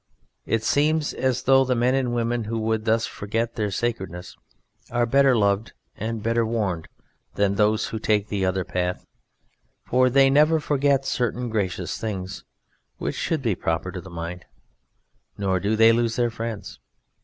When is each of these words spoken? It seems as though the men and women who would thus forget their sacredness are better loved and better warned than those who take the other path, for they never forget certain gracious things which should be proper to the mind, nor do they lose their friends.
It 0.47 0.63
seems 0.63 1.13
as 1.13 1.43
though 1.43 1.63
the 1.63 1.75
men 1.75 1.93
and 1.93 2.15
women 2.15 2.45
who 2.45 2.57
would 2.57 2.85
thus 2.85 3.05
forget 3.05 3.53
their 3.53 3.69
sacredness 3.69 4.35
are 4.89 5.05
better 5.05 5.35
loved 5.37 5.73
and 5.95 6.23
better 6.23 6.43
warned 6.43 6.87
than 7.35 7.53
those 7.53 7.89
who 7.89 7.99
take 7.99 8.27
the 8.27 8.43
other 8.43 8.63
path, 8.63 9.05
for 9.85 10.09
they 10.09 10.31
never 10.31 10.59
forget 10.59 11.05
certain 11.05 11.49
gracious 11.49 11.99
things 11.99 12.43
which 12.97 13.13
should 13.13 13.43
be 13.43 13.53
proper 13.53 13.91
to 13.91 14.01
the 14.01 14.09
mind, 14.09 14.45
nor 15.37 15.59
do 15.59 15.75
they 15.75 15.91
lose 15.91 16.15
their 16.15 16.31
friends. 16.31 16.79